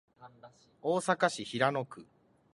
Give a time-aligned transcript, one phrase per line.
[0.81, 2.07] 大阪市平野区